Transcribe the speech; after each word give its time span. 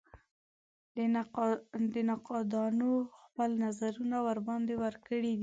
نقادانو 2.07 2.91
خپل 3.19 3.49
نظرونه 3.65 4.17
ورباندې 4.27 4.75
ورکړي 4.83 5.33
دي. 5.35 5.35